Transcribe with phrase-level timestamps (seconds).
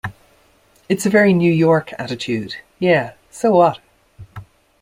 [0.89, 3.77] It's a very New York attitude: 'Yeah, so what?